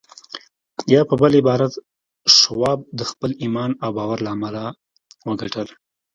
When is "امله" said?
4.35-4.63